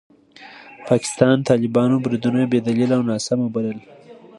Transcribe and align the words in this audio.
پاکستان 0.87 1.35
د 1.39 1.43
طالبانو 1.49 1.95
بریدونه 2.03 2.39
بې 2.51 2.59
دلیله 2.67 2.93
او 2.97 3.03
ناسم 3.11 3.39
وبلل. 3.43 3.79